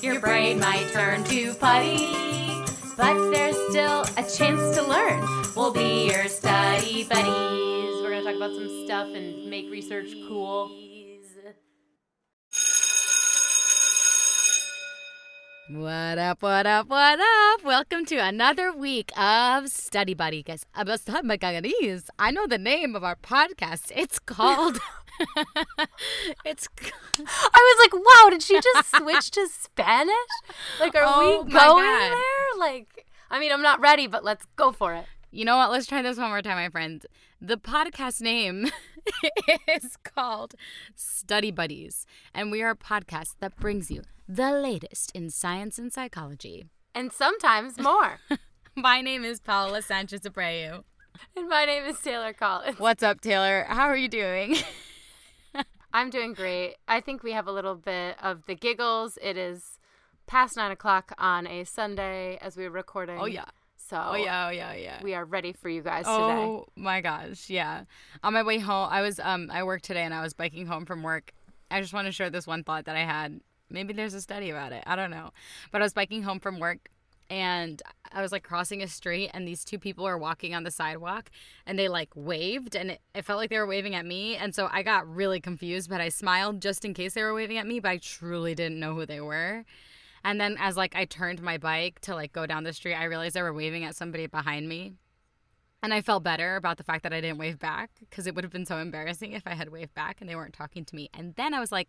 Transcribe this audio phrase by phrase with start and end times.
[0.00, 2.06] Your brain might turn to putty,
[2.96, 5.20] but there's still a chance to learn.
[5.54, 8.02] We'll be your study buddies.
[8.02, 10.70] We're gonna talk about some stuff and make research cool.
[15.70, 17.64] What up, what up, what up?
[17.64, 20.44] Welcome to another week of Study Buddy.
[20.46, 20.56] Uh,
[21.36, 23.92] guys, I know the name of our podcast.
[23.94, 24.78] It's called.
[26.44, 26.68] it's.
[27.18, 30.14] I was like, wow, did she just switch to Spanish?
[30.80, 32.58] Like, are Oh we going there?
[32.58, 35.04] Like, I mean, I'm not ready, but let's go for it.
[35.30, 35.70] You know what?
[35.70, 37.06] Let's try this one more time, my friends.
[37.40, 38.68] The podcast name
[39.68, 40.54] is called
[40.94, 45.92] Study Buddies, and we are a podcast that brings you the latest in science and
[45.92, 46.66] psychology.
[46.94, 48.18] And sometimes more.
[48.76, 50.84] My name is Paula Sanchez Abreu.
[51.36, 52.78] and my name is Taylor Collins.
[52.78, 53.66] What's up, Taylor?
[53.68, 54.56] How are you doing?
[55.92, 56.76] I'm doing great.
[56.88, 59.18] I think we have a little bit of the giggles.
[59.22, 59.78] It is
[60.26, 63.18] past nine o'clock on a Sunday as we're recording.
[63.20, 63.44] Oh yeah.
[63.76, 64.46] So Oh yeah.
[64.46, 64.74] Oh yeah.
[64.74, 65.02] Yeah.
[65.02, 66.16] we are ready for you guys today.
[66.16, 67.84] Oh my gosh, yeah.
[68.22, 70.86] On my way home, I was um I worked today and I was biking home
[70.86, 71.32] from work.
[71.70, 73.40] I just want to share this one thought that I had.
[73.70, 74.84] Maybe there's a study about it.
[74.86, 75.30] I don't know.
[75.70, 76.88] But I was biking home from work
[77.32, 77.80] and
[78.12, 81.30] I was like crossing a street and these two people are walking on the sidewalk
[81.64, 84.54] and they like waved and it, it felt like they were waving at me and
[84.54, 87.66] so I got really confused but I smiled just in case they were waving at
[87.66, 89.64] me but I truly didn't know who they were.
[90.22, 93.04] And then as like I turned my bike to like go down the street, I
[93.04, 94.92] realized they were waving at somebody behind me.
[95.82, 98.44] And I felt better about the fact that I didn't wave back because it would
[98.44, 101.08] have been so embarrassing if I had waved back and they weren't talking to me.
[101.14, 101.88] And then I was like,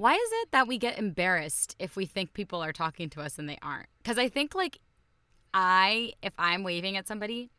[0.00, 3.38] why is it that we get embarrassed if we think people are talking to us
[3.38, 3.88] and they aren't?
[4.02, 4.78] Because I think like
[5.52, 7.50] I, if I'm waving at somebody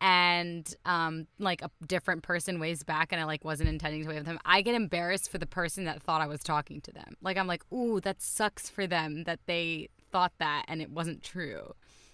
[0.00, 4.18] and um like a different person waves back and I like wasn't intending to wave
[4.18, 7.14] at them, I get embarrassed for the person that thought I was talking to them.
[7.22, 11.22] Like I'm like, ooh, that sucks for them that they thought that and it wasn't
[11.22, 11.72] true.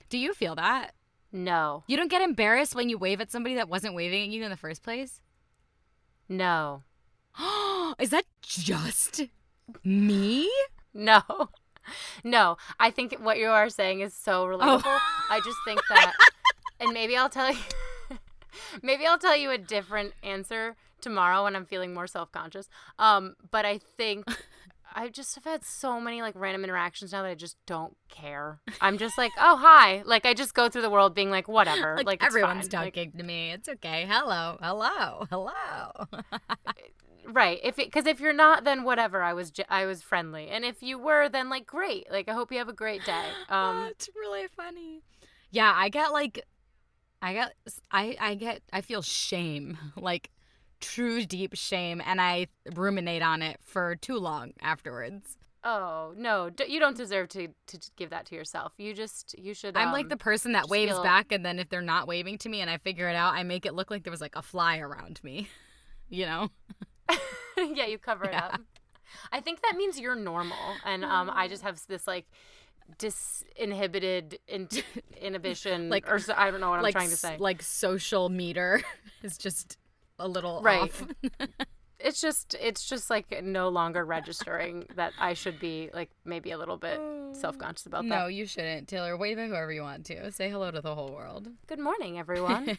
[0.08, 0.92] Do you feel that?
[1.32, 4.44] No, You don't get embarrassed when you wave at somebody that wasn't waving at you
[4.44, 5.20] in the first place?
[6.28, 6.84] no,
[7.98, 9.24] Is that just
[9.82, 10.50] me?
[10.94, 11.22] no,
[12.22, 12.56] no.
[12.78, 14.82] I think what you are saying is so relatable.
[14.84, 15.00] Oh.
[15.30, 16.14] I just think that,
[16.80, 17.58] and maybe I'll tell you,
[18.82, 22.68] maybe I'll tell you a different answer tomorrow when I'm feeling more self conscious.
[22.98, 24.26] Um, but I think.
[24.96, 28.60] I just have had so many like random interactions now that I just don't care.
[28.80, 31.96] I'm just like, oh hi, like I just go through the world being like, whatever,
[31.96, 32.92] Like, like, everyone's fine.
[32.94, 33.50] Like, to me.
[33.50, 34.06] It's okay.
[34.08, 34.56] Hello.
[34.62, 35.26] Hello.
[35.30, 36.06] Hello.
[37.26, 37.58] Right.
[37.62, 39.22] If it because if you're not, then whatever.
[39.22, 42.10] I was j- I was friendly, and if you were, then like great.
[42.10, 43.24] Like I hope you have a great day.
[43.48, 45.02] Um, it's really funny.
[45.50, 46.40] Yeah, I get like
[47.22, 47.54] I get
[47.90, 49.78] I I get I feel shame.
[49.96, 50.30] Like
[50.80, 55.38] true deep shame and I ruminate on it for too long afterwards.
[55.62, 58.72] oh no, d- you don't deserve to to give that to yourself.
[58.76, 59.76] You just you should.
[59.78, 62.36] I'm like um, the person that waves feel- back and then if they're not waving
[62.38, 64.36] to me and I figure it out, I make it look like there was like
[64.36, 65.48] a fly around me.
[66.10, 66.50] You know?
[67.56, 68.46] yeah, you cover it Yeah.
[68.46, 68.60] up.
[69.32, 72.26] I think that means you're normal, and um, I just have this like
[72.98, 74.68] disinhibited in-
[75.20, 77.36] inhibition, Like- or so, I don't know what I'm trying to say.
[77.38, 78.82] like social meter
[79.22, 79.78] is just
[80.18, 80.82] a little Right.
[80.82, 81.04] off.
[81.98, 86.58] it's just it's just like no longer registering that I should be like maybe a
[86.58, 87.00] little bit
[87.32, 88.08] self conscious about that.
[88.08, 88.88] no, you shouldn't.
[88.88, 90.30] Taylor, wave at whoever you want to.
[90.32, 91.48] Say hello to the whole world.
[91.66, 92.76] Good morning, everyone.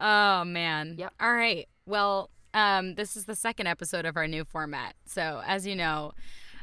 [0.00, 0.96] oh man.
[0.98, 1.12] Yep.
[1.20, 1.68] All right.
[1.86, 4.94] Well, um, this is the second episode of our new format.
[5.06, 6.12] So as you know,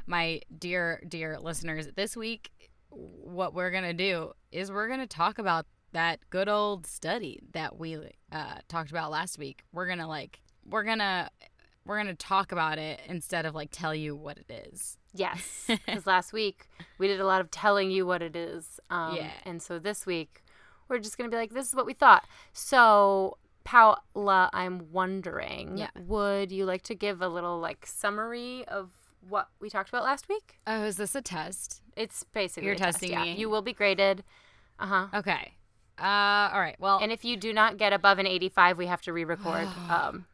[0.06, 2.52] my dear, dear listeners, this week
[2.92, 7.98] what we're gonna do is we're gonna talk about that good old study that we
[8.32, 9.64] uh, talked about last week.
[9.72, 11.30] We're gonna like we're gonna
[11.86, 14.98] we're gonna talk about it instead of like tell you what it is.
[15.14, 16.68] yes, because last week
[16.98, 18.80] we did a lot of telling you what it is.
[18.90, 19.32] Um, Yeah.
[19.46, 20.44] And so this week
[20.88, 22.26] we're just gonna be like, this is what we thought.
[22.54, 23.38] So.
[23.69, 25.90] Paula, I'm wondering, Yeah.
[25.96, 28.90] would you like to give a little like summary of
[29.22, 30.59] what we talked about last week?
[30.66, 31.84] Oh, is this a test?
[31.96, 33.26] It's basically You're a test, testing yeah.
[33.26, 33.35] me.
[33.35, 34.23] You will be graded.
[34.79, 35.08] Uh huh.
[35.14, 35.53] Okay.
[35.99, 36.78] Uh, all right.
[36.79, 39.67] Well, And if you do not get above an 85, we have to re-record.
[39.90, 40.26] um,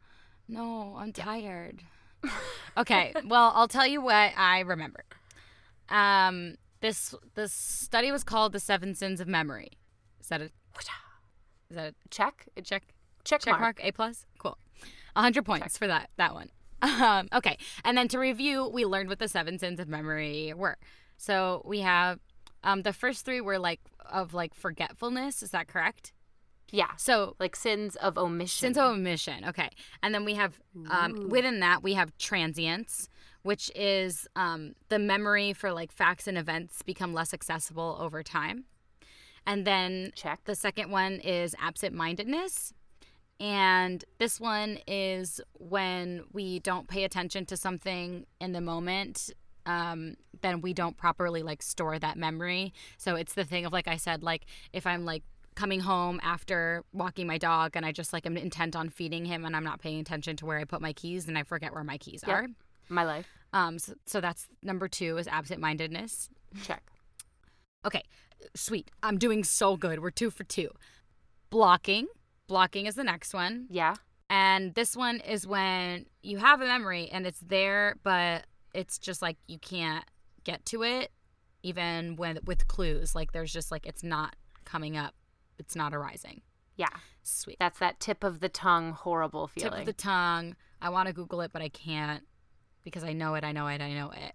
[0.48, 1.82] No, I'm tired.
[2.78, 5.04] okay, well, I'll tell you what I remember.
[5.90, 9.72] Um, this this study was called the Seven Sins of Memory.
[10.20, 10.44] Is that a
[11.68, 12.94] is that a check, a check
[13.26, 13.80] check, check mark?
[13.82, 14.26] A plus?
[14.38, 14.56] Cool.
[15.14, 16.50] A hundred points for that that one.
[16.82, 20.76] Um, okay, and then to review, we learned what the seven sins of memory were.
[21.16, 22.20] So we have
[22.62, 23.80] um, the first three were like
[24.10, 25.42] of like forgetfulness.
[25.42, 26.12] Is that correct?
[26.70, 26.90] Yeah.
[26.96, 28.48] So Like sins of omission.
[28.74, 29.44] sins of omission.
[29.46, 29.70] Okay.
[30.02, 33.08] And then we have um, within that we have transience,
[33.42, 38.64] which is um, the memory for like facts and events become less accessible over time.
[39.46, 40.40] And then Check.
[40.44, 42.72] the second one is absent mindedness.
[43.38, 49.30] And this one is when we don't pay attention to something in the moment,
[49.66, 52.72] um, then we don't properly like store that memory.
[52.96, 55.22] So it's the thing of like I said, like if I'm like
[55.54, 59.44] coming home after walking my dog and I just like am intent on feeding him
[59.44, 61.84] and I'm not paying attention to where I put my keys and I forget where
[61.84, 62.36] my keys Yep.
[62.36, 62.46] are.
[62.88, 63.26] My life.
[63.52, 66.28] Um, so, so that's number two is absent mindedness.
[66.62, 66.82] Check.
[67.84, 68.02] Okay,
[68.54, 68.90] sweet.
[69.02, 70.00] I'm doing so good.
[70.02, 70.70] We're two for two.
[71.50, 72.06] Blocking.
[72.46, 73.66] Blocking is the next one.
[73.70, 73.94] Yeah.
[74.28, 79.22] And this one is when you have a memory and it's there, but it's just
[79.22, 80.04] like you can't
[80.44, 81.12] get to it,
[81.62, 83.14] even when with clues.
[83.14, 84.34] Like there's just like it's not
[84.64, 85.14] coming up,
[85.58, 86.42] it's not arising.
[86.76, 86.88] Yeah.
[87.22, 87.56] Sweet.
[87.58, 89.70] That's that tip of the tongue horrible feeling.
[89.70, 90.56] Tip of the tongue.
[90.80, 92.22] I want to Google it, but I can't
[92.84, 94.32] because I know it, I know it, I know it.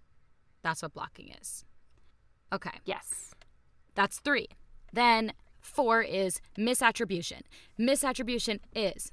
[0.62, 1.64] That's what blocking is.
[2.52, 2.78] Okay.
[2.84, 3.34] yes.
[3.94, 4.48] That's three.
[4.92, 5.32] Then
[5.62, 7.40] four is misattribution.
[7.78, 9.10] Misattribution is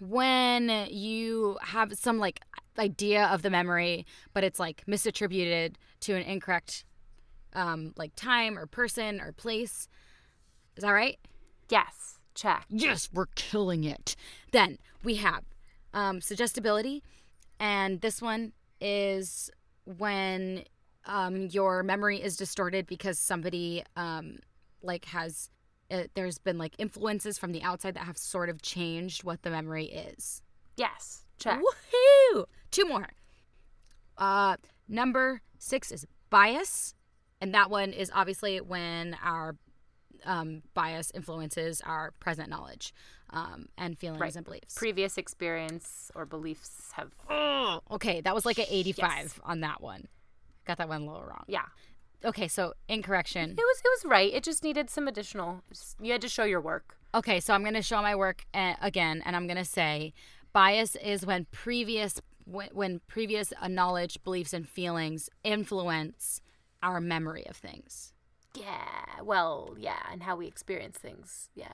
[0.00, 2.40] when you have some like
[2.78, 6.84] idea of the memory, but it's like misattributed to an incorrect
[7.54, 9.88] um, like time or person or place.
[10.76, 11.18] Is that right?
[11.68, 12.18] Yes.
[12.34, 12.64] Check.
[12.70, 14.16] Yes, we're killing it.
[14.52, 15.44] Then we have
[15.92, 17.02] um, suggestibility,
[17.60, 19.50] and this one is
[19.84, 20.64] when
[21.04, 24.38] um, your memory is distorted because somebody um,
[24.82, 25.50] like has
[25.92, 29.50] uh, there's been like influences from the outside that have sort of changed what the
[29.50, 30.42] memory is.
[30.76, 31.24] Yes.
[31.38, 31.60] Check.
[31.60, 32.44] Woohoo!
[32.70, 33.08] Two more.
[34.16, 34.56] Uh,
[34.88, 36.94] number six is bias,
[37.40, 39.56] and that one is obviously when our
[40.24, 42.94] um, bias influences our present knowledge
[43.30, 44.36] um, and feelings Right.
[44.36, 44.74] and beliefs.
[44.76, 47.10] Previous experience or beliefs have.
[47.28, 49.40] oh, okay, that was like an 85 Yes.
[49.44, 50.06] on that one.
[50.64, 51.42] Got that one a little wrong.
[51.48, 51.64] Yeah.
[52.24, 53.50] Okay, so incorrection.
[53.50, 53.78] It was.
[53.84, 54.32] It was right.
[54.32, 55.62] It just needed some additional.
[56.00, 56.96] You had to show your work.
[57.14, 60.14] Okay, so I'm going to show my work uh, again, and I'm going to say
[60.52, 66.40] bias is when previous when, when previous knowledge, beliefs, and feelings influence
[66.82, 68.12] our memory of things.
[68.54, 69.22] Yeah.
[69.22, 69.74] Well.
[69.78, 69.98] Yeah.
[70.10, 71.48] And how we experience things.
[71.54, 71.72] Yeah.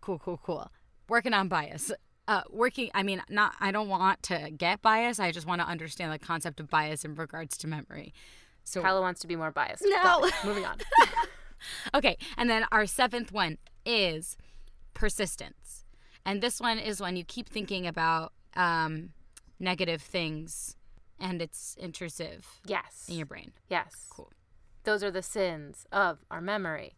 [0.00, 0.70] Cool, cool, cool.
[1.08, 1.92] Working on bias.
[2.28, 2.90] Uh, working.
[2.94, 3.54] I mean, not.
[3.60, 5.18] I don't want to get bias.
[5.18, 8.14] I just want to understand the concept of bias in regards to memory.
[8.64, 9.84] So Kyla wants to be more biased.
[9.86, 10.28] No.
[10.44, 10.78] Moving on.
[11.94, 14.36] Okay, and then our seventh one is
[14.94, 15.84] persistence.
[16.24, 19.10] And this one is when you keep thinking about um,
[19.58, 20.76] negative things
[21.18, 23.06] and it's intrusive yes.
[23.08, 23.52] in your brain.
[23.68, 24.06] Yes.
[24.10, 24.30] Cool.
[24.84, 26.94] Those are the sins of our memory.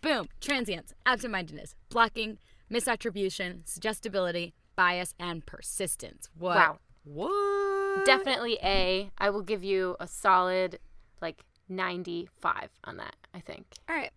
[0.00, 2.38] Boom, transience, absent mindedness, blocking,
[2.70, 6.28] misattribution, suggestibility, bias, and persistence.
[6.38, 6.56] What?
[6.56, 6.78] Wow.
[7.04, 8.06] What?
[8.06, 9.10] Definitely A.
[9.18, 10.78] I will give you a solid
[11.20, 13.66] like 95 on that, I think.
[13.88, 14.10] All right,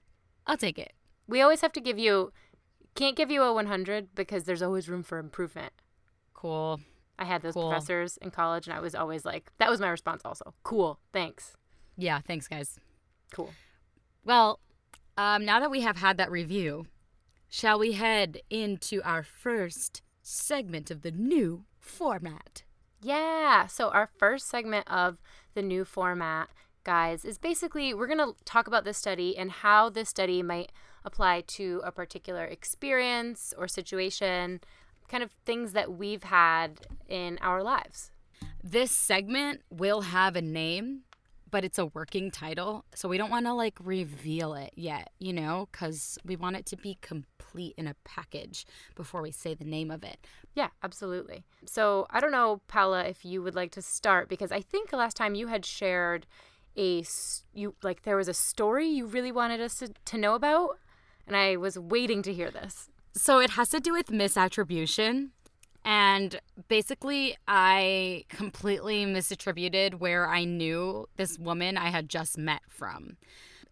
[0.47, 0.93] I'll take it.
[1.27, 2.31] We always have to give you
[2.95, 5.71] can't give you a 100 because there's always room for improvement.
[6.33, 6.81] Cool.
[7.17, 7.69] I had those Cool.
[7.69, 10.53] professors in college and I was always like that was my response also.
[10.63, 10.99] Cool.
[11.13, 11.55] Thanks.
[11.97, 12.79] Yeah, thanks, guys.
[13.33, 13.51] Cool.
[14.25, 14.59] Well,
[15.17, 16.87] um, now that we have had that review,
[17.47, 22.63] shall we head into our first segment of the new format?
[23.01, 23.67] Yeah.
[23.67, 25.17] So our first segment of
[25.53, 26.49] the new format,
[26.83, 30.71] guys, is basically we're going to talk about this study and how this study might
[31.03, 34.61] apply to a particular experience or situation,
[35.07, 38.11] kind of things that we've had in our lives.
[38.63, 41.01] This segment will have a name,
[41.49, 42.85] but it's a working title.
[42.95, 46.65] So we don't want to like reveal it yet, you know, because we want it
[46.67, 50.25] to be complete in a package before we say the name of it.
[50.55, 51.43] Yeah, absolutely.
[51.65, 55.17] So I don't know, Paula, if you would like to start because I think last
[55.17, 56.25] time you had shared
[56.77, 57.03] a
[57.53, 60.79] you like there was a story you really wanted us to, to know about,
[61.27, 62.89] and I was waiting to hear this.
[63.13, 65.29] So it has to do with misattribution.
[65.83, 73.17] And basically, I completely misattributed where I knew this woman I had just met from.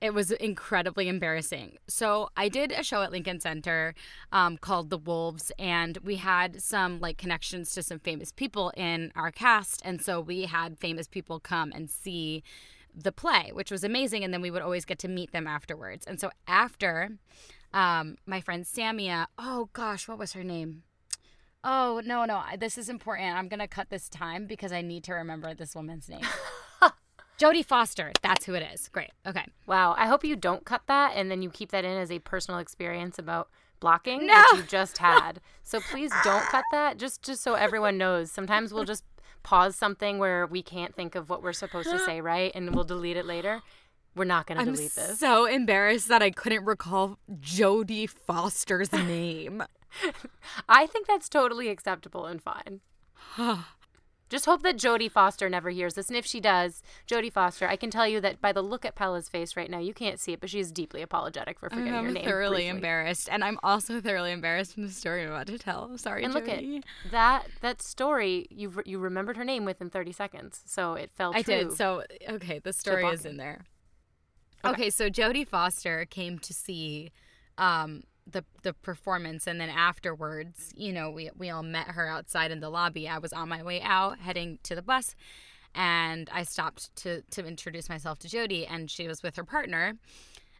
[0.01, 1.77] It was incredibly embarrassing.
[1.87, 3.93] So I did a show at Lincoln Center
[4.31, 9.11] um, called The Wolves, and we had some like connections to some famous people in
[9.15, 12.43] our cast, and so we had famous people come and see
[12.95, 14.23] the play, which was amazing.
[14.23, 16.05] And then we would always get to meet them afterwards.
[16.07, 17.17] And so after,
[17.73, 20.83] um, my friend Samia, oh gosh, what was her name?
[21.63, 23.35] Oh no no, I- this is important.
[23.35, 26.21] I'm gonna cut this time because I need to remember this woman's name.
[27.39, 28.89] Jodie Foster, that's who it is.
[28.89, 29.11] Great.
[29.25, 29.45] Okay.
[29.65, 32.19] Wow, I hope you don't cut that and then you keep that in as a
[32.19, 34.33] personal experience about blocking No.
[34.33, 35.39] that you just had.
[35.63, 36.97] So please don't cut that.
[36.97, 38.29] Just just so everyone knows.
[38.29, 39.05] Sometimes we'll just
[39.43, 42.83] pause something where we can't think of what we're supposed to say right, and we'll
[42.83, 43.61] delete it later.
[44.15, 45.19] We're not gonna I'm delete this.
[45.19, 49.63] so embarrassed that I couldn't recall Jodie Foster's name.
[50.69, 52.81] I think that's totally acceptable and fine.
[54.29, 56.07] Just hope that Jodie Foster never hears this.
[56.07, 58.95] And if she does, Jodie Foster, I can tell you that by the look at
[58.95, 62.03] Paula's face right now, you can't see it, but she's deeply apologetic for forgetting your
[62.03, 62.17] name.
[62.17, 62.67] I'm thoroughly briefly.
[62.67, 65.97] embarrassed, and I'm also thoroughly embarrassed from the story I'm about to tell.
[65.97, 66.63] Sorry, And look at
[67.11, 68.47] that that story.
[68.51, 71.73] You re- you remembered her name within 30 seconds, so it fell I did.
[71.73, 73.65] So okay, the story is in there.
[74.63, 74.73] Okay.
[74.73, 77.11] Okay, so Jodie Foster came to see
[77.57, 82.51] um, the the performance, and then afterwards, you know, we we all met her outside
[82.51, 83.07] in the lobby.
[83.07, 85.15] I was on my way out, heading to the bus,
[85.75, 89.95] and I stopped to to introduce myself to Jodie and she was with her partner,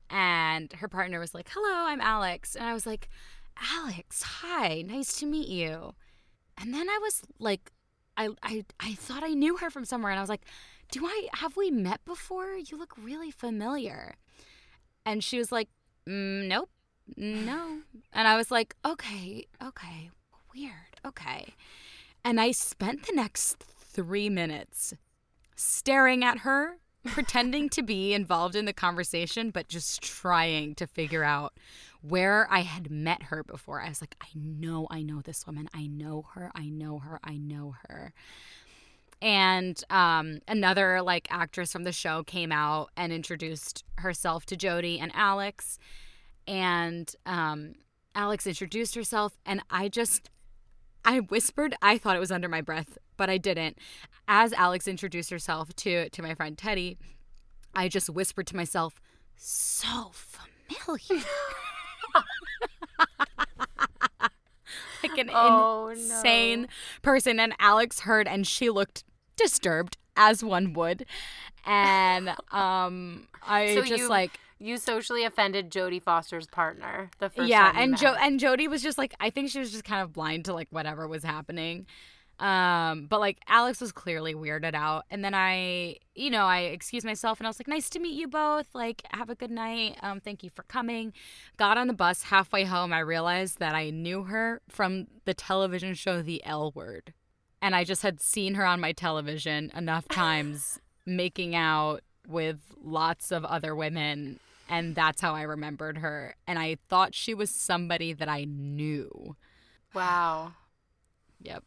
[0.10, 3.10] and her partner was like, "Hello, I'm Alex," and I was like,
[3.76, 5.94] "Alex, hi, nice to meet you,"
[6.58, 7.72] and then I was like,
[8.18, 10.46] I I I thought I knew her from somewhere, and I was like
[10.92, 12.56] do I have we met before?
[12.56, 14.16] You look really familiar.
[15.06, 15.70] And she was like,
[16.08, 16.70] mm, nope,
[17.16, 17.80] no.
[18.14, 20.10] And I was like, okay, okay,
[20.54, 21.54] weird, okay.
[22.24, 24.94] And I spent the next three minutes
[25.56, 31.24] staring at her, pretending to be involved in the conversation, but just trying to figure
[31.24, 31.54] out
[32.02, 33.82] where I had met her before.
[33.82, 35.70] I was like, I know, I know this woman.
[35.74, 36.52] I know her.
[36.56, 37.20] I know her.
[37.24, 38.14] I know her
[39.22, 45.02] and um, another like actress from the show came out and introduced herself to Jodie
[45.02, 45.78] and Alex,
[46.50, 47.76] and um,
[48.16, 50.30] Alex introduced herself, and I just
[51.06, 51.76] I whispered.
[51.82, 53.78] I thought it was under my breath, but I didn't.
[54.28, 56.98] As Alex introduced herself to to my friend Teddy,
[57.74, 59.00] I just whispered to myself,
[59.36, 61.24] "So familiar."
[65.04, 66.68] like an Oh, insane no.
[67.02, 69.04] person and Alex heard and she looked
[69.38, 71.06] disturbed as one would
[71.66, 77.48] and um I So just you- like You socially offended Jodie Foster's partner the first
[77.48, 78.00] yeah and met.
[78.00, 80.54] Jo and Jodie was just like I think she was just kind of blind to
[80.54, 81.88] like whatever was happening.
[82.40, 85.06] Um but like Alex was clearly weirded out.
[85.10, 88.16] And then I you know I excused myself and I was like nice to meet
[88.20, 88.68] you both.
[88.74, 89.98] Like have a good night.
[90.02, 91.14] Um thank you for coming.
[91.56, 92.92] Got on the bus halfway home.
[92.92, 97.14] I realized that I knew her from the television show The L Word.
[97.62, 103.32] And I just had seen her on my television enough times making out with lots
[103.32, 104.40] of other women
[104.70, 109.36] and that's how I remembered her and I thought she was somebody that I knew.
[109.94, 110.54] Wow.
[111.42, 111.64] Yep.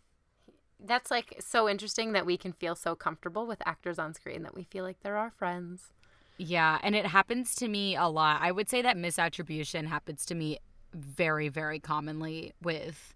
[0.79, 4.55] That's like so interesting that we can feel so comfortable with actors on screen that
[4.55, 5.93] we feel like they're our friends.
[6.39, 8.41] Yeah, and it happens to me a lot.
[8.41, 10.59] I would say that misattribution happens to me
[10.95, 13.15] very very commonly with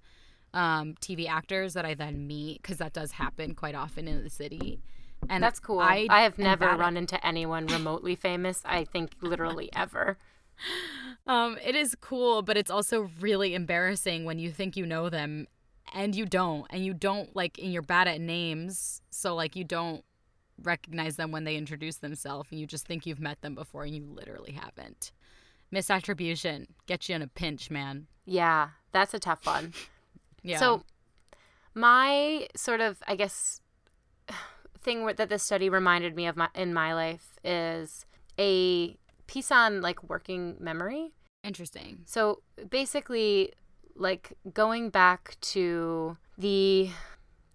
[0.55, 4.31] um, TV actors that I then meet because that does happen quite often in the
[4.31, 4.81] city.
[5.31, 5.81] And That's cool.
[5.81, 8.63] I, have never run into anyone remotely famous.
[8.65, 10.19] I think literally ever.
[11.27, 15.47] Um, it is cool, but it's also really embarrassing when you think you know them
[15.95, 19.65] and you don't, and you don't like, and you're bad at names, so like you
[19.65, 20.05] don't
[20.63, 23.95] recognize them when they introduce themselves, and you just think you've met them before, and
[23.95, 25.13] you literally haven't.
[25.73, 28.07] Misattribution gets you in a pinch, man.
[28.25, 29.73] Yeah, that's a tough one.
[30.43, 30.61] Yeah.
[30.61, 30.85] So,
[31.75, 33.61] my sort of, I guess,
[34.87, 38.07] thing that this study reminded me of my in my life is
[38.39, 41.13] a piece on like working memory.
[41.47, 42.01] interesting.
[42.07, 43.53] So basically,
[43.95, 46.91] like going back to the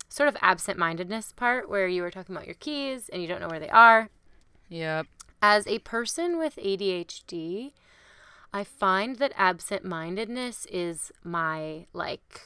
[0.09, 3.47] sort of absent-mindedness part where you were talking about your keys and you don't know
[3.47, 4.09] where they are.
[4.69, 5.07] Yep.
[5.41, 7.71] As a person with ADHD,
[8.53, 12.41] I find that absent mindedness is my like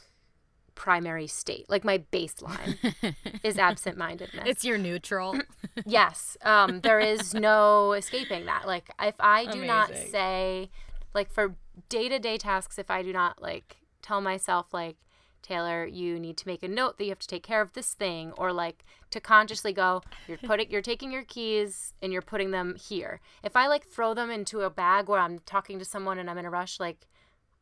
[0.75, 1.69] primary state.
[1.69, 2.77] Like my baseline
[3.43, 4.43] is absent mindedness.
[4.45, 5.39] It's your neutral.
[5.85, 6.37] yes.
[6.43, 8.67] Um, there is no escaping that.
[8.67, 10.69] Like if I do not say
[11.13, 11.55] like for
[11.89, 14.97] day to day tasks, if I do not like tell myself like
[15.45, 17.93] Taylor, you need to make a note that you have to take care of this
[17.93, 22.49] thing, or like to consciously go, you're putting, you're taking your keys and you're putting
[22.49, 23.21] them here.
[23.43, 26.37] If I like throw them into a bag where I'm talking to someone and I'm
[26.39, 27.07] in a rush, like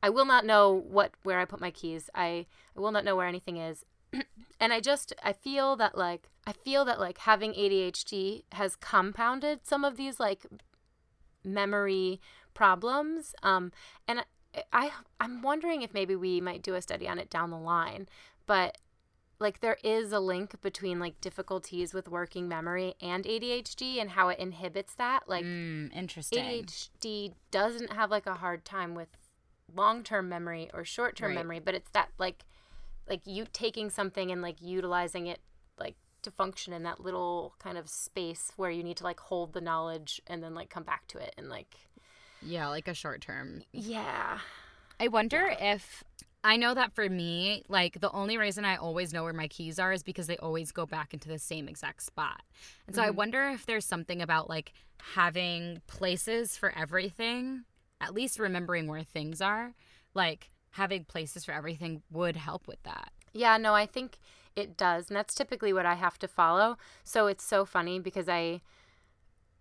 [0.04, 2.10] I will not know what where I put my keys.
[2.14, 2.46] I,
[2.76, 3.86] I will not know where anything is.
[4.60, 9.66] and I just I feel that like I feel that like having ADHD has compounded
[9.66, 10.46] some of these like
[11.46, 12.20] memory
[12.54, 13.34] problems.
[13.44, 13.72] Um,
[14.06, 14.92] and I, I
[15.22, 18.10] I'm wondering if maybe we might do a study on it down the line,
[18.46, 18.78] but
[19.40, 24.28] like there is a link between like difficulties with working memory and ADHD and how
[24.28, 25.30] it inhibits that.
[25.30, 26.44] Like mm, interesting.
[26.44, 29.08] ADHD doesn't have like a hard time with
[29.76, 31.36] long-term memory or short-term Right.
[31.36, 32.46] memory, but it's that like
[33.10, 35.40] like you taking something and like utilizing it
[35.78, 39.54] like to function in that little kind of space where you need to like hold
[39.54, 41.76] the knowledge and then like come back to it and like
[42.42, 43.64] Yeah, like a short term.
[43.74, 44.40] yeah.
[45.00, 46.04] I wonder if
[46.46, 49.80] I know that for me, like the only reason I always know where my keys
[49.80, 52.42] are is because they always go back into the same exact spot.
[52.88, 53.16] And so I Mhm.
[53.16, 54.74] wonder if there's something about like
[55.16, 57.64] having places for everything,
[58.04, 59.74] at least remembering where things are,
[60.14, 63.12] like having places for everything would help with that.
[63.34, 64.18] Yeah, no, I think
[64.56, 65.10] it does.
[65.10, 66.78] And that's typically what I have to follow.
[67.04, 68.62] So it's so funny because I,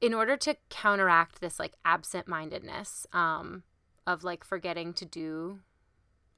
[0.01, 3.63] in order to counteract this like absent mindedness um,
[4.07, 5.61] of like forgetting to do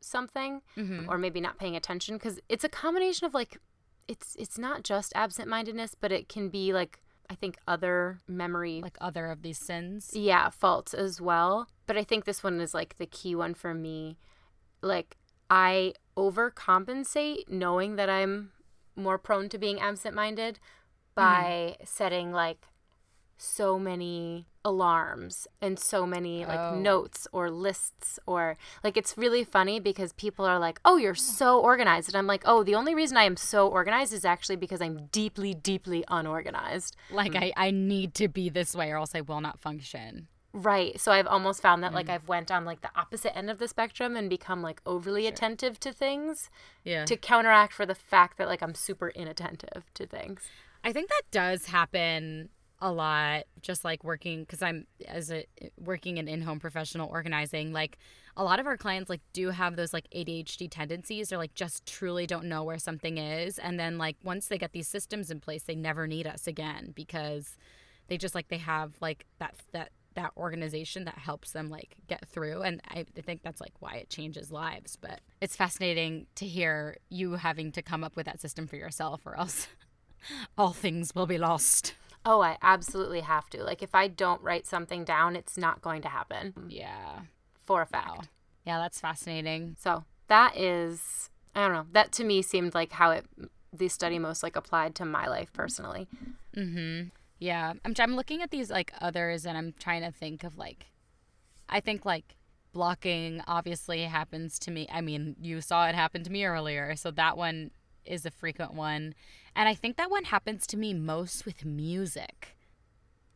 [0.00, 1.08] something Mm-hmm.
[1.08, 3.58] or maybe not paying attention, because it's a combination of like,
[4.06, 8.80] it's it's not just absent mindedness, but it can be like I think other memory
[8.82, 10.10] Like other of these sins.
[10.12, 11.68] yeah, faults as well.
[11.86, 14.16] But I think this one is like the key one for me.
[14.82, 15.16] Like
[15.50, 18.50] I overcompensate knowing that I'm
[18.96, 20.60] more prone to being absent-minded
[21.14, 21.84] by mm-hmm.
[21.84, 22.68] setting like
[23.36, 26.74] so many alarms and so many like Oh.
[26.76, 31.60] notes or lists or like it's really funny because people are like, "Oh, you're so
[31.60, 34.80] organized." And I'm like, "Oh, the only reason I am so organized is actually because
[34.80, 37.42] I'm deeply deeply unorganized." Like mm.
[37.42, 40.28] I, I need to be this way or else I will not function.
[40.56, 41.00] Right.
[41.00, 42.14] So I've almost found that like mm.
[42.14, 45.80] I've went on like the opposite end of the spectrum and become like overly attentive
[45.80, 46.48] to things
[46.84, 47.04] Yeah.
[47.06, 50.48] to counteract for the fact that like I'm super inattentive to things.
[50.84, 55.44] I think that does happen a lot just like working because I'm as a
[55.76, 57.98] working in in-home professional organizing like
[58.36, 61.86] a lot of our clients like do have those like ADHD tendencies or like just
[61.86, 65.40] truly don't know where something is and then like once they get these systems in
[65.40, 67.56] place they never need us again because
[68.08, 72.26] they just like they have like that that that organization that helps them like get
[72.28, 76.46] through and I, I think that's like why it changes lives but it's fascinating to
[76.46, 79.66] hear you having to come up with that system for yourself or else
[80.58, 81.94] all things will be lost.
[82.26, 83.62] Oh, I absolutely have to.
[83.62, 87.20] Like if I don't write something down, it's not going to happen Yeah.
[87.64, 88.08] for a fact.
[88.08, 88.20] Wow.
[88.64, 89.76] Yeah, that's fascinating.
[89.78, 91.86] So that is I don't know.
[91.92, 93.26] That to me seemed like how it
[93.72, 96.08] the study most like applied to my life personally.
[96.56, 97.10] Mhm.
[97.44, 97.74] Yeah.
[97.84, 100.86] I'm I'm looking at these like others and I'm trying to think of like
[101.68, 102.36] I think like
[102.72, 104.88] blocking obviously happens to me.
[104.90, 107.70] I mean, you saw it happen to me earlier, so that one
[108.06, 109.14] is a frequent one.
[109.54, 112.56] And I think that one happens to me most with music,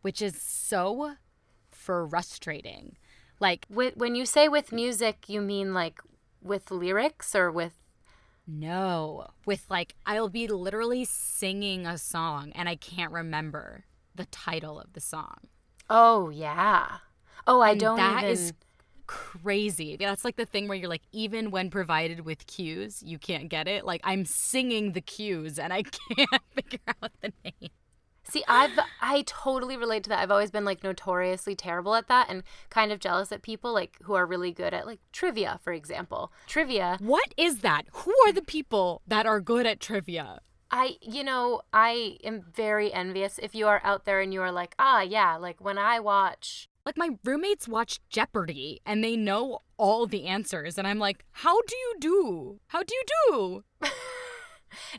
[0.01, 1.17] which is so
[1.71, 2.97] frustrating.
[3.41, 6.01] Like when you say with music, you mean like
[6.43, 7.75] with lyrics or with
[8.47, 13.85] No, with like I'll be literally singing a song and I can't remember
[14.19, 15.49] the title of the song.
[15.91, 16.99] Oh yeah.
[17.47, 18.53] Oh, I And don't that even is
[19.07, 19.97] crazy.
[19.97, 23.67] That's like the thing where you're like even when provided with cues, you can't get
[23.69, 23.85] it.
[23.87, 25.83] Like I'm singing the cues and I
[26.17, 27.71] can't figure out the name.
[28.25, 30.19] See, I've I totally relate to that.
[30.21, 33.97] I've always been like notoriously terrible at that and kind of jealous at people like
[34.03, 36.31] who are really good at like trivia, for example.
[36.47, 37.85] Trivia, What is that?
[37.93, 40.41] Who are the people that are good at trivia?
[40.71, 44.53] I you know, I am very envious if you are out there and you are
[44.53, 49.61] like, "Ah, yeah, like when I watch Like my roommates watch Jeopardy and they know
[49.77, 52.61] all the answers and I'm like, "How do you do?
[52.69, 53.65] How do you do?"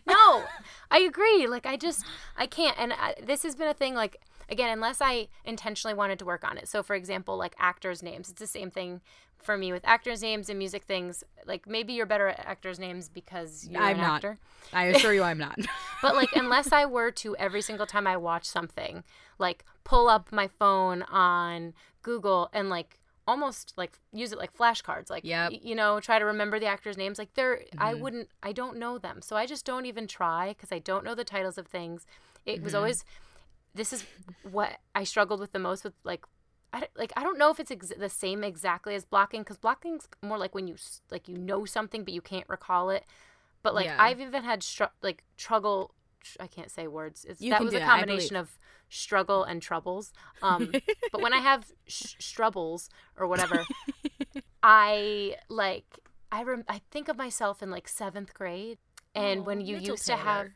[0.06, 0.46] No,
[0.92, 1.48] I agree.
[1.48, 2.06] Like I just
[2.38, 2.78] I can't.
[2.80, 3.94] And I, this has been a thing.
[3.96, 4.18] Like
[4.50, 6.68] again, unless I intentionally wanted to work on it.
[6.68, 9.02] So for example, like actors' names, it's the same thing
[9.42, 11.24] for me with actors' names and music things.
[11.46, 14.16] Like maybe you're better at actors' names because you're I'm an not.
[14.16, 14.38] actor.
[14.74, 15.58] I assure you I'm not.
[16.02, 19.04] But like unless I were to every single time I watch something,
[19.38, 21.74] like pull up my phone on
[22.04, 25.52] Google and like almost like use it like flashcards like Yep.
[25.62, 28.00] you know try to remember the actors names like they're i Mhm.
[28.00, 31.14] wouldn't i don't know them so i just don't even try because i don't know
[31.14, 32.08] the titles of things
[32.48, 32.78] it was Mhm.
[32.78, 33.06] always
[33.76, 34.04] this is
[34.42, 36.26] what i struggled with the most with like
[36.74, 39.58] I, don't- like I don't know if it's ex- the same exactly as blocking because
[39.58, 40.76] blocking's more like when you
[41.10, 43.06] like you know something but you can't recall it
[43.64, 43.98] but like Yeah.
[44.00, 45.94] I've even had str- like struggle
[46.40, 47.26] I can't say words.
[47.28, 50.12] It's, You that was a that, combination of struggle and troubles.
[50.44, 50.70] Um,
[51.14, 52.36] but when I have sh-
[53.18, 53.64] or whatever,
[54.64, 56.00] I like
[56.32, 58.78] I rem- I think of myself in like seventh grade,
[59.16, 60.50] and when you used to have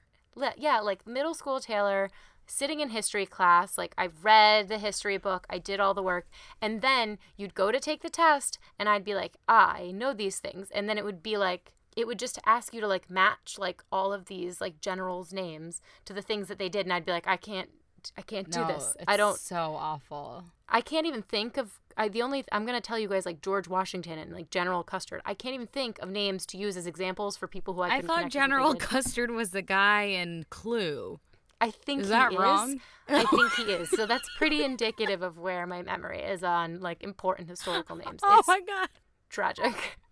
[0.57, 2.09] yeah like middle school Taylor
[2.47, 6.27] sitting in history class like i read the history book i did all the work
[6.61, 10.13] and then you'd go to take the test and i'd be like ah, i know
[10.13, 13.09] these things and then it would be like it would just ask you to like
[13.09, 16.93] match like all of these like generals names to the things that they did and
[16.93, 17.69] i'd be like i can't
[18.17, 18.95] I can't do no, this.
[19.07, 19.39] I don't.
[19.39, 20.45] So awful.
[20.67, 21.79] I can't even think of.
[21.95, 25.21] I the only I'm gonna tell you guys like George Washington and like General Custard.
[25.25, 27.87] I can't even think of names to use as examples for people who I.
[27.87, 28.75] I thought connect with if they General.
[28.75, 31.19] Custard was the guy in Clue.
[31.63, 32.37] I think Is he that is.
[32.37, 32.81] wrong?
[33.07, 33.89] I think he is.
[33.89, 38.19] So that's pretty indicative of where my memory is on like important historical names.
[38.23, 38.89] Oh it's my god.
[39.29, 39.97] tragic.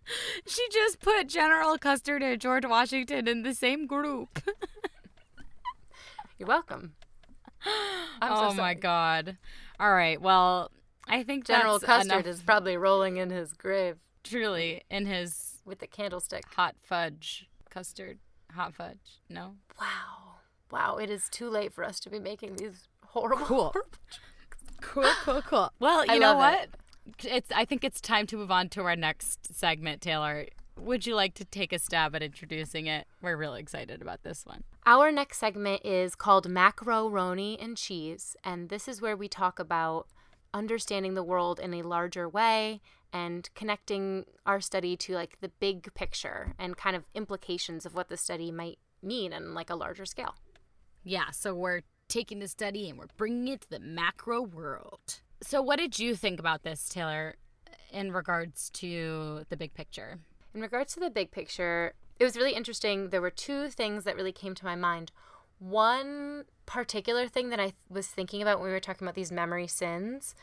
[0.46, 4.40] She just put General Custard and George Washington in the same group.
[6.38, 6.94] You're welcome.
[8.20, 9.36] I'm so oh my god.
[9.78, 10.20] All right.
[10.20, 10.72] Well,
[11.06, 15.78] I think General Custard enough, is probably rolling in his grave truly in his with
[15.78, 16.44] the candlestick.
[16.56, 18.18] hot fudge custard.
[18.56, 19.20] Hot fudge.
[19.28, 19.54] No.
[19.80, 20.21] Wow.
[20.72, 23.44] Wow, it is too late for us to be making these horrible.
[23.44, 23.74] Cool.
[24.80, 25.72] Cool, cool, cool.
[25.78, 26.64] Well, you I know what?
[26.64, 26.70] it.
[27.24, 27.52] It's.
[27.54, 30.46] I think it's time to move on to our next segment, Taylor.
[30.76, 33.06] Would you like to take a stab at introducing it?
[33.20, 34.64] We're really excited about this one.
[34.84, 40.08] Our next segment is called Macaroni and Cheese, and this is where we talk about
[40.52, 42.80] understanding the world in a larger way
[43.12, 48.08] and connecting our study to like the big picture and kind of implications of what
[48.08, 50.34] the study might mean on like a larger scale.
[51.04, 55.20] Yeah, so we're taking the study and we're bringing it to the macro world.
[55.42, 57.36] So, what did you think about this, Taylor,
[57.92, 60.18] in regards to the big picture?
[60.54, 63.08] In regards to the big picture, it was really interesting.
[63.08, 65.10] There were two things that really came to my mind.
[65.58, 69.66] One particular thing that I was thinking about when we were talking about these memory
[69.66, 70.34] sins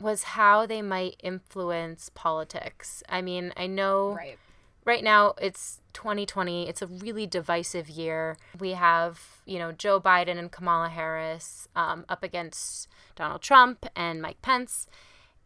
[0.00, 3.02] was how they might influence politics.
[3.08, 4.38] I mean, I know Right.
[4.88, 8.36] Right now it's 2020 it's a really divisive year.
[8.58, 14.20] We have you know joe biden and kamala harris um, up against donald trump and
[14.20, 14.88] mike pence.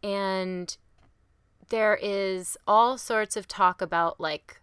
[0.01, 0.75] And
[1.69, 4.61] there is all sorts of talk about like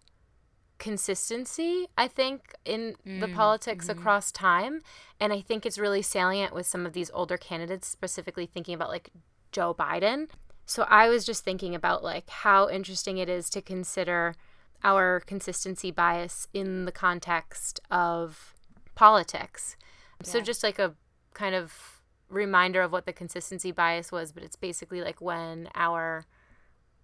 [0.78, 4.80] consistency i think in the politics across time.
[5.20, 8.88] And i think it's really salient with some of these older candidates specifically thinking about
[8.88, 9.10] like
[9.52, 10.28] joe biden.
[10.64, 14.34] So i was just thinking about like how interesting it is to consider
[14.82, 18.54] our consistency bias in the context of
[18.94, 19.76] politics.
[20.22, 20.94] So just like a
[21.32, 26.26] kind of reminder of what the consistency bias was, but it's basically like when our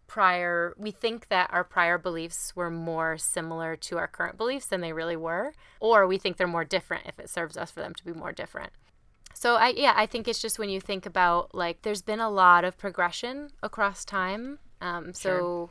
[0.07, 4.81] prior we think that our prior beliefs were more similar to our current beliefs than
[4.81, 7.95] they really were, or we think they're more different if it serves us for them
[7.95, 8.73] to be more different.
[9.35, 12.31] So I yeah, I think it's just when you think about like there's been a
[12.31, 14.59] lot of progression across time.
[14.81, 15.71] Um, so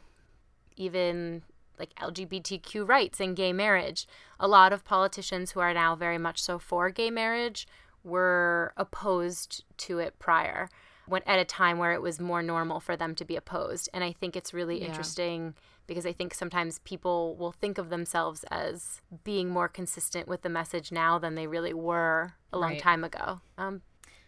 [0.76, 1.44] even
[1.80, 4.08] like LGBTQ rights and gay marriage.
[4.40, 7.68] A lot of politicians who are now very much so for gay marriage
[8.04, 10.70] were opposed to it prior,
[11.08, 13.90] when at a time where it was more normal for them to be opposed.
[13.94, 14.88] And I think it's really Yeah.
[14.88, 15.56] interesting
[15.88, 20.50] because I think sometimes people will think of themselves as being more consistent with the
[20.50, 22.80] message now than they really were a long Right.
[22.80, 23.82] time ago, um,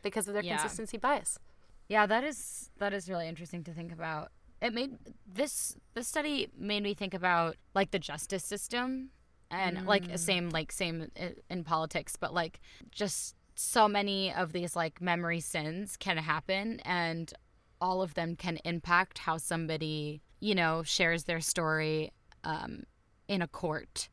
[0.03, 0.57] because of their Yeah.
[0.57, 1.39] consistency bias.
[1.87, 4.31] Yeah, that is that is really interesting to think about.
[4.61, 9.09] It made this this study made me think about like the justice system
[9.51, 11.09] and like same like same
[11.49, 12.59] in politics, but like
[12.91, 17.33] just so many of these like memory sins can happen and
[17.79, 22.11] all of them can impact how somebody, you know, shares their story
[22.43, 22.83] um,
[23.27, 24.09] in a court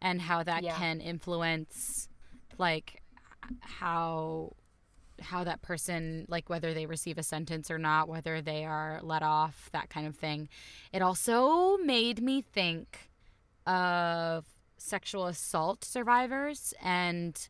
[0.00, 0.76] and how that Yeah.
[0.76, 2.08] can influence
[2.58, 3.02] like
[3.60, 4.52] how
[5.20, 9.22] how that person like whether they receive a sentence or not whether they are let
[9.22, 10.48] off that kind of thing.
[10.92, 13.10] It also made me think
[13.66, 14.44] of
[14.76, 17.48] sexual assault survivors and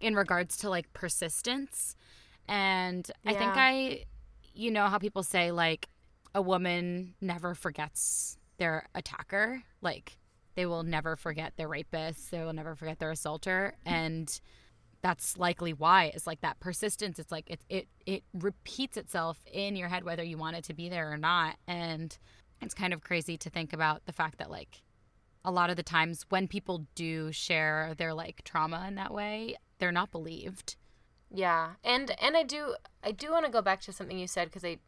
[0.00, 1.94] in regards to like persistence.
[2.48, 4.04] And i think i
[4.54, 5.88] you know how people say like
[6.34, 9.62] a woman never forgets their attacker?
[9.80, 10.16] Like
[10.54, 12.30] they will never forget their rapist.
[12.30, 13.74] They will never forget their assaulter.
[13.84, 14.40] And
[15.02, 17.18] that's likely why it's like that persistence.
[17.18, 20.74] It's like it it it repeats itself in your head whether you want it to
[20.74, 21.56] be there or not.
[21.66, 22.16] And
[22.60, 24.82] it's kind of crazy to think about the fact that like
[25.44, 29.56] a lot of the times when people do share their like trauma in that way
[29.78, 30.76] they're not believed.
[31.32, 34.48] Yeah, and and I do I do want to go back to something you said
[34.48, 34.78] because I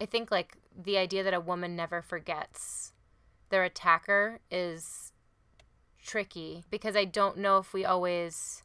[0.00, 2.92] I think like the idea that a woman never forgets
[3.48, 5.12] their attacker is
[6.02, 8.62] tricky because I don't know if we always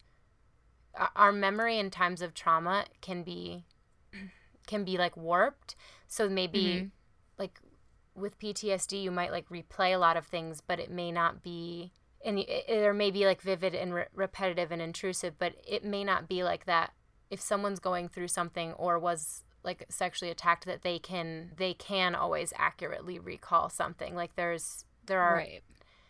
[1.15, 3.65] our- memory in times of trauma can be
[4.67, 5.75] can be like warped.
[6.07, 6.91] So maybe Mhm.
[7.37, 7.59] like
[8.15, 11.91] with PTSD you might like replay a lot of things but it may not be
[12.23, 16.27] and there may be like vivid and re- repetitive and intrusive but it may not
[16.29, 16.93] be like that
[17.29, 22.15] if someone's going through something or was like sexually attacked that they can they can
[22.15, 25.63] always accurately recall something like there's there are right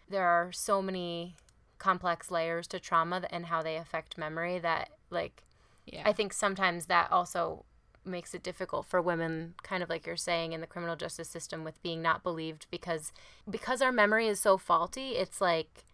[0.08, 1.36] there are so many
[1.78, 5.44] complex layers to trauma and how they affect memory that like
[5.86, 6.04] Yeah.
[6.06, 7.66] I think sometimes that also
[8.06, 11.64] makes it difficult for women kind of like you're saying in the criminal justice system
[11.64, 13.12] with being not believed because
[13.50, 15.86] because our memory is so faulty it's like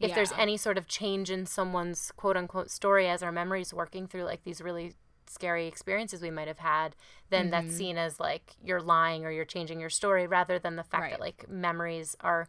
[0.00, 4.06] if there's any sort of change in someone's quote unquote story as our memory's working
[4.06, 4.94] through like these really
[5.26, 6.94] scary experiences we might have had
[7.30, 7.76] then that's Mm-hmm.
[7.78, 11.10] seen as like you're lying or you're changing your story rather than the fact Right.
[11.10, 12.46] that like memories are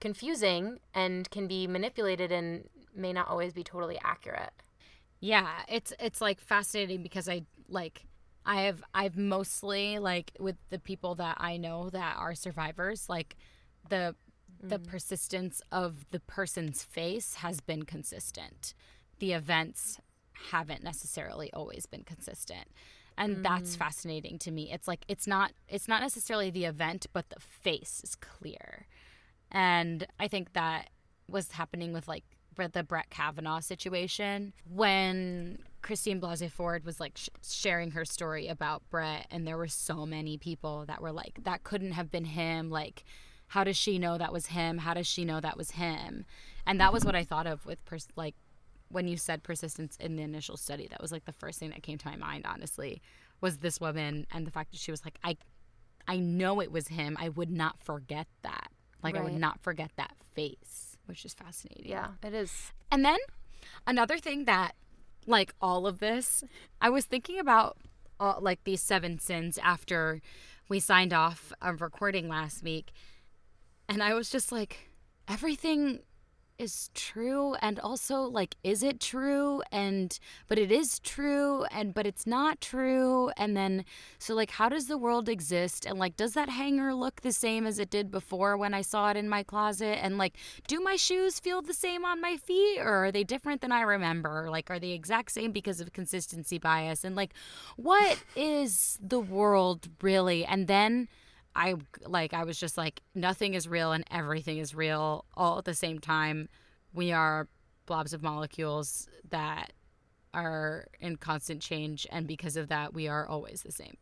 [0.00, 4.52] confusing and can be manipulated and may not always be totally accurate
[5.20, 8.06] Yeah, it's it's like fascinating because I like
[8.46, 13.36] I have I've mostly like with the people that I know that are survivors, like
[13.88, 14.14] the
[14.62, 14.86] the mm.
[14.86, 18.74] persistence of the person's face has been consistent.
[19.18, 19.98] The events
[20.50, 22.68] haven't necessarily always been consistent.
[23.18, 23.78] And that's mm.
[23.78, 24.72] fascinating to me.
[24.72, 28.86] It's like it's not it's not necessarily the event, but the face is clear.
[29.50, 30.90] And I think that
[31.28, 32.24] was happening with like
[32.56, 38.82] the Brett Kavanaugh situation when Christine Blasey Ford was like sh- sharing her story about
[38.90, 42.70] Brett, and there were so many people that were like, that couldn't have been him.
[42.70, 43.04] Like,
[43.48, 44.78] how does she know that was him?
[44.78, 46.26] How does she know that was him?
[46.66, 48.34] And that was what I thought of with pers- like
[48.90, 50.86] when you said persistence in the initial study.
[50.88, 52.44] That was like the first thing that came to my mind.
[52.46, 53.00] Honestly,
[53.40, 55.36] was this woman and the fact that she was like, I,
[56.06, 57.16] I know it was him.
[57.18, 58.70] I would not forget that.
[59.02, 61.86] Like I would not forget that face, which is fascinating.
[61.88, 63.18] yeah it is And then
[63.86, 64.74] another thing that,
[65.26, 66.44] like all of this,
[66.80, 67.76] I was thinking about
[68.18, 70.20] all, like these seven sins after
[70.68, 72.92] we signed off of recording last week.
[73.88, 74.90] And I was just like,
[75.28, 76.00] everything
[76.60, 79.62] is true and also like is it true?
[79.72, 83.30] And but it is true and but it's not true.
[83.36, 83.84] And then
[84.18, 85.86] so like how does the world exist?
[85.86, 89.10] And like does that hanger look the same as it did before when i saw
[89.10, 90.04] it in my closet?
[90.04, 93.62] And like do my shoes feel the same on my feet or are they different
[93.62, 94.48] than i remember?
[94.50, 97.04] Like are they exact same because of consistency bias?
[97.04, 97.32] And like
[97.76, 100.44] what is the world really?
[100.44, 101.08] And then
[101.54, 101.74] I
[102.06, 105.74] like I was just like nothing is real and everything is real all at the
[105.74, 106.48] same time.
[106.92, 107.48] We are
[107.86, 109.72] blobs of molecules that
[110.32, 113.96] are in constant change and because of that we are always the same.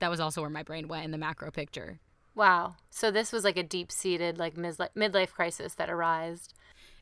[0.00, 1.98] That was also where my brain went in the macro picture.
[2.34, 2.76] Wow.
[2.90, 6.48] So this was like a deep-seated like midlife midlife crisis that arose.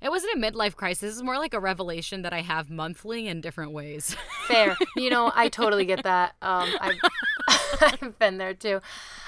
[0.03, 3.41] It wasn't a midlife crisis, it's more like a revelation that I have monthly in
[3.41, 4.17] different ways.
[4.49, 4.77] Fair.
[4.97, 6.35] you know, I totally get that.
[6.41, 6.99] Um, I've,
[7.81, 8.81] I've been there too.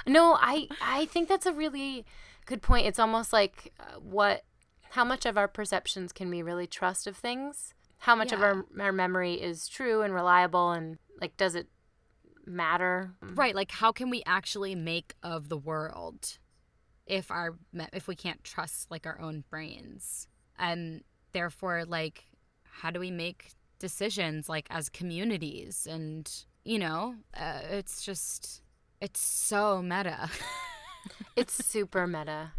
[0.06, 2.04] No, I I think that's a really
[2.46, 2.86] good point.
[2.86, 4.44] It's almost like uh, what,
[4.90, 7.74] how much of our perceptions can we really trust of things?
[7.98, 11.68] How much of our our memory is true and reliable, and like, does it
[12.44, 13.12] matter?
[13.20, 16.38] right, like how can we actually make of the world
[17.06, 17.54] if our
[17.92, 20.26] if we can't trust like our own brains?
[20.58, 22.24] And therefore like
[22.64, 26.30] how do we make decisions like as communities and
[26.64, 28.62] you know, uh, it's just
[29.00, 30.30] it's so meta.
[31.34, 32.52] It's super meta,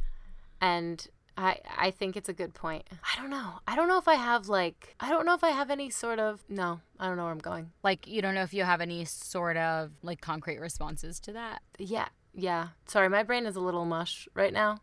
[0.60, 2.84] and I I think it's a good point.
[2.92, 3.60] I don't know.
[3.66, 6.20] I don't know if I have like I don't know if I have any sort
[6.20, 6.82] of no.
[7.00, 7.72] I don't know where I'm going.
[7.84, 11.62] like you don't know if you have any sort of like concrete responses to that.
[11.78, 12.70] Yeah, yeah.
[12.86, 14.80] Sorry, my brain is a little mush right now.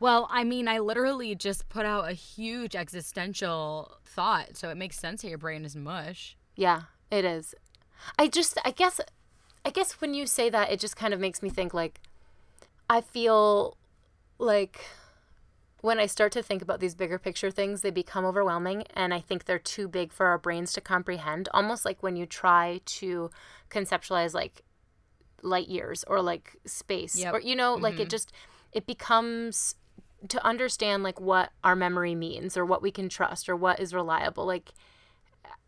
[0.00, 4.98] Well, I mean, I literally just put out a huge existential thought, so it makes
[4.98, 6.36] sense that your brain is mush.
[6.54, 7.54] Yeah, it is.
[8.18, 9.00] I just I guess
[9.64, 12.00] I guess when you say that it just kind of makes me think like
[12.88, 13.76] I feel
[14.38, 14.80] like
[15.80, 19.20] when I start to think about these bigger picture things, they become overwhelming and I
[19.20, 21.48] think they're too big for our brains to comprehend.
[21.52, 23.30] Almost like when you try to
[23.70, 24.62] conceptualize like
[25.42, 27.34] light years or like space Yep.
[27.34, 28.08] or you know, like it mm-hmm.
[28.08, 28.32] just
[28.72, 29.74] it becomes
[30.28, 33.94] to understand like what our memory means or what we can trust or what is
[33.94, 34.44] reliable.
[34.44, 34.72] Like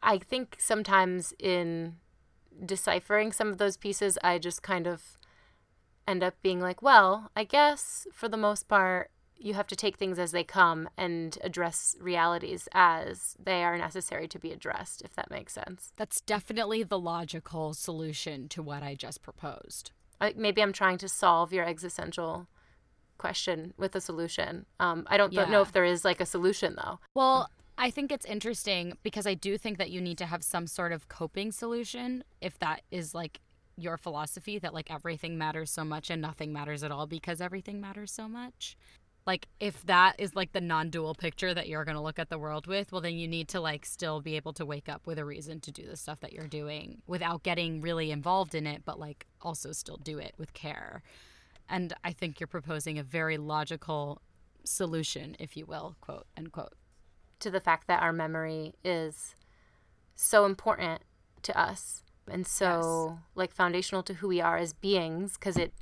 [0.02, 1.96] I think sometimes in
[2.64, 5.18] deciphering some of those pieces, I just kind of
[6.06, 9.10] end up being like, well, I guess for the most part,
[9.42, 14.28] you have to take things as they come and address realities as they are necessary
[14.28, 15.92] to be addressed, if that makes sense.
[15.96, 19.92] That's definitely the logical solution to what I just proposed.
[20.20, 22.48] I, maybe I'm trying to solve your existential
[23.20, 24.64] question with a solution.
[24.80, 26.98] Um, I don't th- know if there is like a solution though.
[27.14, 30.66] Well, I think it's interesting because I do think that you need to have some
[30.66, 33.40] sort of coping solution if that is like
[33.76, 37.80] your philosophy that like everything matters so much and nothing matters at all because everything
[37.80, 38.76] matters so much.
[39.26, 42.38] Like if that is like the non-dual picture that you're going to look at the
[42.38, 45.18] world with, well then you need to like still be able to wake up with
[45.18, 48.82] a reason to do the stuff that you're doing without getting really involved in it,
[48.84, 51.02] but like also still do it with care.
[51.70, 54.20] And I think you're proposing a very logical
[54.64, 56.74] solution, if you will, quote unquote.
[57.38, 59.34] to the fact that our memory is
[60.14, 61.00] so important
[61.42, 65.72] to us and so like foundational to who we are as beings because it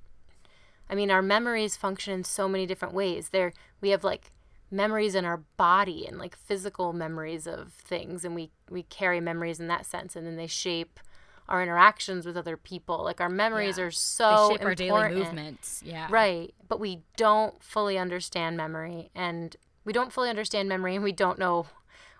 [0.88, 4.30] i mean our memories function in so many different ways there we have like
[4.70, 9.58] memories in our body and like physical memories of things and we we carry memories
[9.58, 11.00] in that sense and then they shape
[11.48, 13.84] our interactions with other people like our memories Yeah.
[13.84, 15.18] are so they shape our daily important.
[15.18, 15.82] movements.
[15.84, 16.06] Yeah.
[16.10, 16.54] Right.
[16.68, 21.38] But we don't fully understand memory and we don't fully understand memory and we don't
[21.38, 21.66] know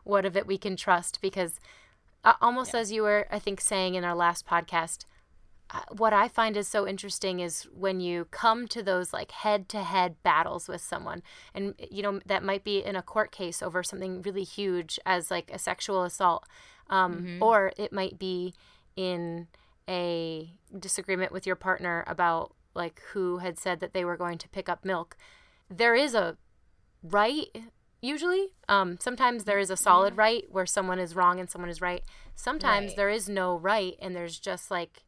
[0.05, 1.61] what of it we can trust because
[2.25, 5.05] uh, almost as you were I think saying in our last podcast
[5.71, 9.69] uh, what I find is so interesting is when you come to those like head
[9.69, 11.23] to head battles with someone
[11.55, 15.31] and you know that might be in a court case over something really huge as
[15.31, 16.47] like a sexual assault
[16.89, 18.55] um, or it might be
[18.99, 19.47] in
[19.89, 24.49] a disagreement with your partner about like who had said that they were going to
[24.49, 25.17] pick up milk
[25.71, 26.37] there is a
[27.03, 27.47] right
[28.01, 28.49] usually.
[28.69, 32.03] Um, sometimes there is a solid right where someone is wrong and someone is right.
[32.35, 32.97] Sometimes Right.
[32.97, 35.03] there is no right and there's just like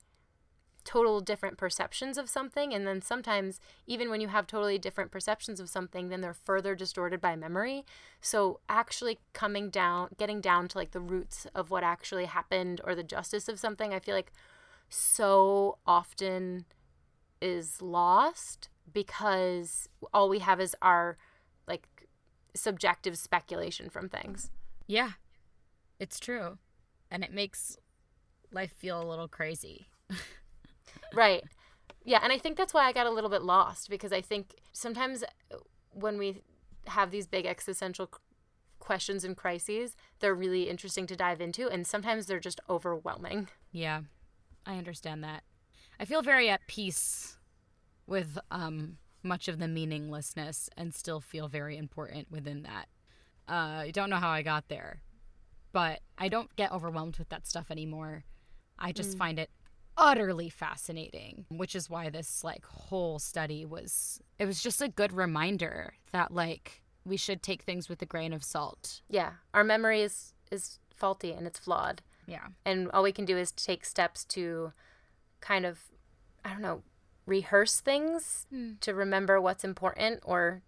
[0.85, 5.61] total different perceptions of something and then sometimes even when you have totally different perceptions
[5.61, 7.85] of something then they're further distorted by memory
[8.21, 12.95] so actually coming down getting down to like the roots of what actually happened or
[12.95, 14.33] the justice of something i feel like
[14.89, 16.65] so often
[17.41, 21.17] is lost because all we have is our
[21.69, 21.87] like
[22.55, 24.51] subjective speculation from things
[24.87, 25.13] Yeah.
[26.01, 26.59] It's true.
[27.11, 27.77] And it makes
[28.51, 29.87] life feel a little crazy.
[31.15, 31.43] Right.
[32.05, 34.55] Yeah, and I think that's why I got a little bit lost because I think
[34.73, 35.23] sometimes
[35.93, 36.43] when we
[36.87, 38.11] have these big existential
[38.79, 43.49] questions and crises, they're really interesting to dive into and sometimes they're just overwhelming.
[43.73, 44.03] Yeah.
[44.67, 45.43] I understand that.
[45.99, 47.37] I feel very at peace
[48.07, 52.89] with um much of the meaninglessness and still feel very important within that.
[53.49, 55.03] Uh, I don't know how I got there,
[55.73, 58.25] but I don't get overwhelmed with that stuff anymore.
[58.79, 59.51] I just find it
[60.01, 65.13] utterly fascinating, which is why this like whole study was it was just a good
[65.13, 69.03] reminder that like we should take things with a grain of salt.
[69.09, 72.03] Yeah, our memory is is faulty and it's flawed.
[72.27, 72.47] Yeah.
[72.65, 74.73] And all we can do is take steps to
[75.41, 75.81] kind of
[76.45, 76.83] I don't know,
[77.27, 78.73] rehearse things hmm.
[78.81, 80.63] to remember what's important or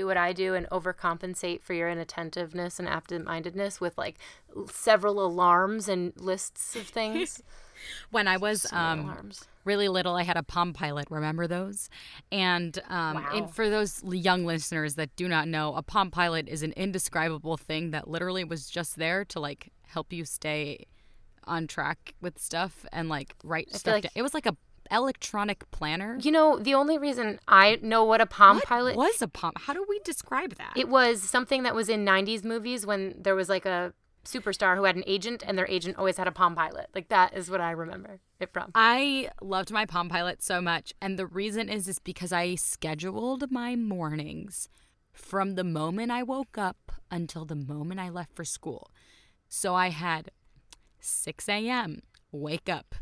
[0.00, 4.16] do what I do and overcompensate for your inattentiveness and absent-mindedness with like
[4.70, 7.42] several alarms and lists of things.
[8.10, 9.44] When I was So um alarms.
[9.64, 11.06] really little, I had a Palm Pilot.
[11.10, 11.90] Remember those?
[12.32, 13.30] And um, Wow.
[13.34, 17.58] and for those young listeners that do not know, a Palm Pilot is an indescribable
[17.58, 20.86] thing that literally was just there to like help you stay
[21.44, 23.92] on track with stuff and like write feel stuff.
[23.92, 24.12] like- down.
[24.16, 24.56] It was like a
[24.90, 26.18] electronic planner.
[26.20, 29.52] You know, the only reason I know what a Palm what Pilot was a Palm?
[29.56, 30.72] How do we describe that?
[30.76, 33.92] It was something that was in 90s movies when there was like a
[34.24, 36.88] superstar who had an agent and their agent always had a Palm Pilot.
[36.94, 38.72] Like that is what I remember it from.
[38.74, 43.50] I loved my Palm Pilot so much, and the reason is is because I scheduled
[43.50, 44.68] my mornings
[45.12, 48.90] from the moment I woke up until the moment I left for school.
[49.48, 50.30] So I had
[51.00, 52.02] 6 a.m.
[52.32, 52.94] wake up,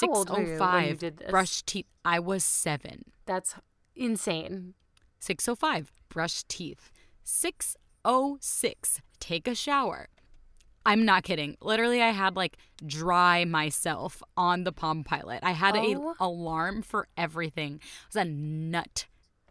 [0.00, 1.86] How old were you when you 6:05 brush teeth.
[2.04, 3.12] I was seven.
[3.26, 3.54] That's
[3.94, 4.74] insane.
[5.20, 6.90] 6:05 brush teeth.
[7.24, 10.08] 6:06 take a shower.
[10.84, 11.56] I'm not kidding.
[11.60, 15.40] Literally, I had like dry myself on the Palm Pilot.
[15.42, 16.14] I had Oh.
[16.18, 17.74] a alarm for everything.
[17.74, 19.06] It was a nut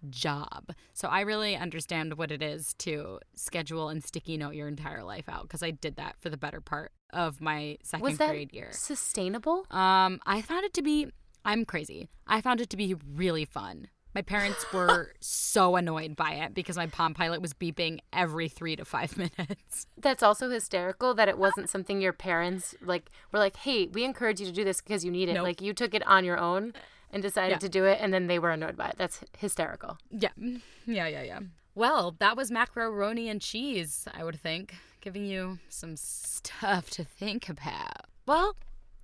[0.10, 0.72] job.
[0.94, 5.28] So I really understand what it is to schedule and sticky note your entire life
[5.30, 8.54] out because I did that for the better part of my second Was that grade
[8.54, 8.70] year.
[8.72, 9.66] sustainable?
[9.72, 11.08] Um, I found it to be.
[11.46, 12.10] I'm crazy.
[12.28, 13.88] I found it to be really fun.
[14.14, 18.76] My parents were so annoyed by it because my Palm Pilot was beeping every three
[18.76, 19.88] to five minutes.
[19.98, 24.40] That's also hysterical that it wasn't something your parents like were like, "Hey, we encourage
[24.40, 25.44] you to do this because you need it." Nope.
[25.44, 26.74] Like you took it on your own
[27.12, 27.58] and decided Yeah.
[27.60, 28.96] to do it and then they were annoyed by it.
[28.98, 29.98] That's hysterical.
[30.12, 31.40] Yeah, yeah, yeah, yeah.
[31.76, 34.08] Well, that was macaroni and cheese.
[34.14, 38.06] I would think, giving you some stuff to think about.
[38.26, 38.56] Well,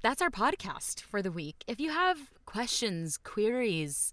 [0.01, 1.63] that's our podcast for the week.
[1.67, 4.11] If you have questions, queries,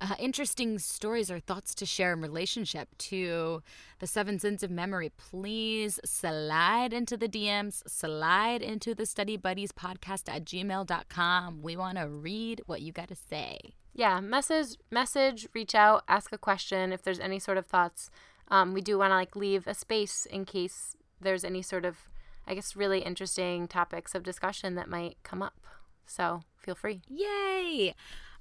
[0.00, 3.62] uh, interesting stories or thoughts to share in relationship to
[3.98, 9.72] the seven sins of memory, please slide into the DMs, slide into the study buddies
[9.72, 11.62] podcast at gmail.com.
[11.62, 13.58] We want to read what you got to say.
[13.94, 18.10] yeah message message reach out ask a question if there's any sort of thoughts
[18.48, 21.96] um, we do want to like leave a space in case there's any sort of
[22.46, 25.58] i guess really interesting topics of discussion that might come up
[26.04, 27.94] so feel free Yay!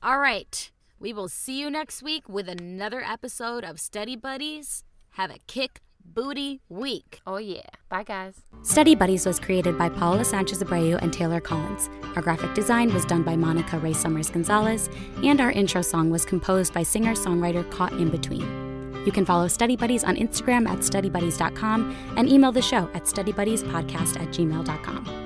[0.03, 0.69] All right.
[0.99, 4.83] We will see you next week with another episode of Study Buddies.
[5.11, 7.19] Have a kick booty week.
[7.25, 7.61] Oh, yeah.
[7.89, 8.35] Bye, guys.
[8.63, 11.89] Study Buddies was created by Paula Sanchez Abreu and Taylor Collins.
[12.15, 14.89] Our graphic design was done by Monica Ray Summers Gonzalez,
[15.23, 18.65] and our intro song was composed by singer songwriter Caught in Between.
[19.05, 24.19] You can follow Study Buddies on Instagram at studybuddies.com and email the show at studybuddies.podcast
[24.19, 25.24] at gmail.com.